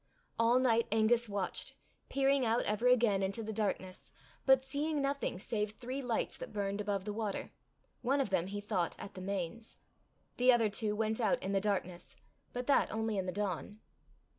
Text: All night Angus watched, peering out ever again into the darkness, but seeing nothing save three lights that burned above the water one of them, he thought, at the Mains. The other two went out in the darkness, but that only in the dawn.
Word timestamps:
All 0.39 0.57
night 0.57 0.87
Angus 0.91 1.29
watched, 1.29 1.75
peering 2.09 2.43
out 2.43 2.63
ever 2.63 2.87
again 2.87 3.21
into 3.21 3.43
the 3.43 3.53
darkness, 3.53 4.13
but 4.47 4.65
seeing 4.65 4.99
nothing 4.99 5.37
save 5.37 5.73
three 5.73 6.01
lights 6.01 6.37
that 6.37 6.51
burned 6.51 6.81
above 6.81 7.05
the 7.05 7.13
water 7.13 7.51
one 8.01 8.19
of 8.19 8.31
them, 8.31 8.47
he 8.47 8.61
thought, 8.61 8.95
at 8.97 9.13
the 9.13 9.21
Mains. 9.21 9.77
The 10.37 10.51
other 10.51 10.69
two 10.69 10.95
went 10.95 11.21
out 11.21 11.39
in 11.43 11.51
the 11.51 11.61
darkness, 11.61 12.15
but 12.51 12.65
that 12.65 12.91
only 12.91 13.19
in 13.19 13.27
the 13.27 13.31
dawn. 13.31 13.79